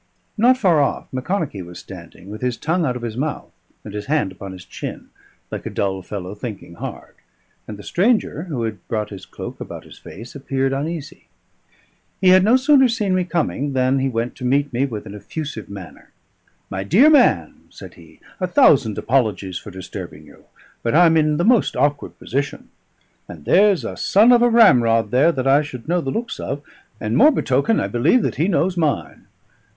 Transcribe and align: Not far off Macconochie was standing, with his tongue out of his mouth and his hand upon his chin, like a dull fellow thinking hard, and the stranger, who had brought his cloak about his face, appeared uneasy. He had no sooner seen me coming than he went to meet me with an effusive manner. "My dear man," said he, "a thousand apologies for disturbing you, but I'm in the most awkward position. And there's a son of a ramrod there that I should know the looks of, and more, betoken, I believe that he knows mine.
Not 0.35 0.57
far 0.57 0.81
off 0.81 1.07
Macconochie 1.13 1.61
was 1.61 1.77
standing, 1.77 2.31
with 2.31 2.41
his 2.41 2.57
tongue 2.57 2.85
out 2.87 2.95
of 2.95 3.03
his 3.03 3.15
mouth 3.15 3.51
and 3.83 3.93
his 3.93 4.07
hand 4.07 4.31
upon 4.31 4.51
his 4.51 4.65
chin, 4.65 5.11
like 5.51 5.63
a 5.67 5.69
dull 5.69 6.01
fellow 6.01 6.33
thinking 6.33 6.73
hard, 6.73 7.13
and 7.67 7.77
the 7.77 7.83
stranger, 7.83 8.45
who 8.45 8.63
had 8.63 8.79
brought 8.87 9.11
his 9.11 9.27
cloak 9.27 9.61
about 9.61 9.83
his 9.83 9.99
face, 9.99 10.33
appeared 10.33 10.73
uneasy. 10.73 11.27
He 12.19 12.29
had 12.29 12.43
no 12.43 12.55
sooner 12.55 12.87
seen 12.87 13.13
me 13.13 13.25
coming 13.25 13.73
than 13.73 13.99
he 13.99 14.09
went 14.09 14.33
to 14.37 14.43
meet 14.43 14.73
me 14.73 14.87
with 14.87 15.05
an 15.05 15.13
effusive 15.13 15.69
manner. 15.69 16.09
"My 16.71 16.83
dear 16.83 17.07
man," 17.11 17.65
said 17.69 17.93
he, 17.93 18.19
"a 18.39 18.47
thousand 18.47 18.97
apologies 18.97 19.59
for 19.59 19.69
disturbing 19.69 20.25
you, 20.25 20.45
but 20.81 20.95
I'm 20.95 21.15
in 21.15 21.37
the 21.37 21.45
most 21.45 21.75
awkward 21.75 22.17
position. 22.17 22.69
And 23.27 23.45
there's 23.45 23.85
a 23.85 23.95
son 23.95 24.31
of 24.31 24.41
a 24.41 24.49
ramrod 24.49 25.11
there 25.11 25.31
that 25.31 25.45
I 25.45 25.61
should 25.61 25.87
know 25.87 26.01
the 26.01 26.09
looks 26.09 26.39
of, 26.39 26.63
and 26.99 27.15
more, 27.15 27.29
betoken, 27.31 27.79
I 27.79 27.87
believe 27.87 28.23
that 28.23 28.37
he 28.37 28.47
knows 28.47 28.75
mine. 28.75 29.27